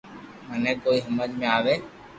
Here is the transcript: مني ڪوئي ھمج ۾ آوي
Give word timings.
مني 0.47 0.73
ڪوئي 0.83 0.99
ھمج 1.05 1.29
۾ 1.41 1.45
آوي 1.57 1.75